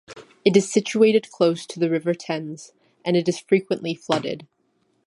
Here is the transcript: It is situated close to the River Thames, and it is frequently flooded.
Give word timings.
It 0.43 0.57
is 0.57 0.67
situated 0.73 1.29
close 1.29 1.67
to 1.67 1.79
the 1.79 1.87
River 1.87 2.15
Thames, 2.15 2.71
and 3.05 3.15
it 3.15 3.29
is 3.29 3.37
frequently 3.39 3.93
flooded. 3.93 4.47